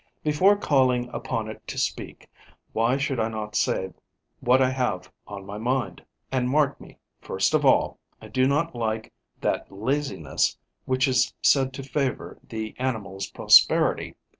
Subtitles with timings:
[0.23, 2.27] Before calling upon it to speak,
[2.73, 3.93] why should I not say
[4.39, 6.03] what I have on my mind?
[6.31, 11.71] And mark me, first of all, I do not like that laziness which is said
[11.73, 14.15] to favour the animal's prosperity.